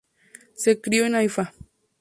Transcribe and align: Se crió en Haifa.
Se 0.55 0.81
crió 0.81 1.05
en 1.05 1.13
Haifa. 1.13 1.53